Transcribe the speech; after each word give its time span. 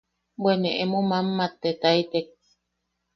Bwe 0.41 0.53
ne 0.59 0.69
emo 0.83 0.99
mammattetaitek. 1.09 2.27